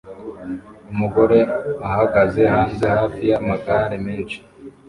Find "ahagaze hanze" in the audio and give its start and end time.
1.87-2.85